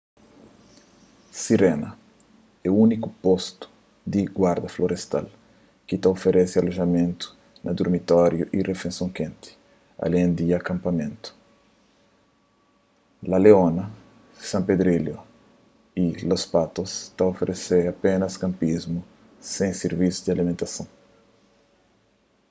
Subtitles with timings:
[1.41, 1.89] sirena
[2.67, 3.65] é úniku postu
[4.11, 5.27] di guarda-florestal
[5.87, 7.25] ki ta oferese alojamentu
[7.63, 9.49] na durmitóriu y rifeisons kenti
[10.05, 11.27] alén di akanpamentu
[13.29, 13.85] la leona
[14.49, 15.17] san pedrillo
[16.03, 18.99] y los patos ta oferese apénas kanpismu
[19.53, 20.87] sen sirvisu di alimentason